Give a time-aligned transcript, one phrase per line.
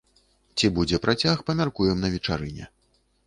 [0.57, 2.65] Ці будзе працяг, памяркуем на вечарыне.